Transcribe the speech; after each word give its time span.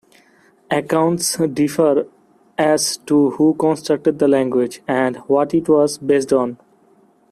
Accounts 0.71 1.37
differ 1.53 2.07
as 2.57 2.97
to 3.05 3.29
who 3.29 3.53
constructed 3.53 4.17
the 4.17 4.27
language, 4.27 4.81
and 4.87 5.17
what 5.27 5.53
it 5.53 5.69
was 5.69 5.99
based 5.99 6.33
on. 6.33 6.57